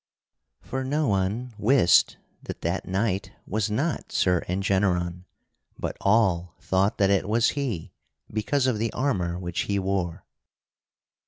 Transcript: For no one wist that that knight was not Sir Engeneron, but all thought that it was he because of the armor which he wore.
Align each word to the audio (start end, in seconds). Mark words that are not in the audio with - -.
For 0.61 0.83
no 0.83 1.07
one 1.07 1.53
wist 1.59 2.17
that 2.41 2.61
that 2.61 2.87
knight 2.87 3.33
was 3.45 3.69
not 3.69 4.11
Sir 4.11 4.41
Engeneron, 4.49 5.25
but 5.77 5.95
all 6.01 6.55
thought 6.59 6.97
that 6.97 7.11
it 7.11 7.29
was 7.29 7.49
he 7.49 7.93
because 8.33 8.65
of 8.65 8.79
the 8.79 8.91
armor 8.93 9.37
which 9.37 9.59
he 9.69 9.77
wore. 9.77 10.25